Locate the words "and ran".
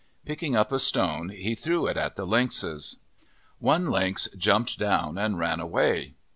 5.19-5.59